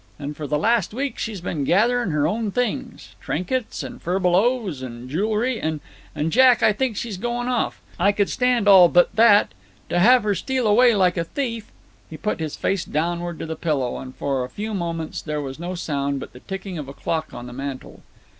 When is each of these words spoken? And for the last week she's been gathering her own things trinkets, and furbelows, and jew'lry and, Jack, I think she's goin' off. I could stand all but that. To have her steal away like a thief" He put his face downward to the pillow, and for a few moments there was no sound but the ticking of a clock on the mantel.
And 0.17 0.35
for 0.35 0.47
the 0.47 0.57
last 0.57 0.95
week 0.95 1.19
she's 1.19 1.41
been 1.41 1.63
gathering 1.63 2.09
her 2.09 2.27
own 2.27 2.49
things 2.49 3.13
trinkets, 3.21 3.83
and 3.83 4.01
furbelows, 4.01 4.81
and 4.81 5.07
jew'lry 5.07 5.59
and, 5.61 5.79
Jack, 6.31 6.63
I 6.63 6.73
think 6.73 6.97
she's 6.97 7.17
goin' 7.17 7.47
off. 7.47 7.79
I 7.99 8.11
could 8.11 8.27
stand 8.27 8.67
all 8.67 8.89
but 8.89 9.15
that. 9.15 9.51
To 9.89 9.99
have 9.99 10.23
her 10.23 10.33
steal 10.33 10.65
away 10.65 10.95
like 10.95 11.17
a 11.17 11.23
thief" 11.23 11.71
He 12.09 12.17
put 12.17 12.39
his 12.39 12.55
face 12.55 12.83
downward 12.83 13.37
to 13.37 13.45
the 13.45 13.55
pillow, 13.55 13.97
and 13.99 14.15
for 14.15 14.43
a 14.43 14.49
few 14.49 14.73
moments 14.73 15.21
there 15.21 15.39
was 15.39 15.59
no 15.59 15.75
sound 15.75 16.19
but 16.19 16.33
the 16.33 16.39
ticking 16.39 16.79
of 16.79 16.87
a 16.87 16.93
clock 16.95 17.31
on 17.31 17.45
the 17.45 17.53
mantel. 17.53 18.01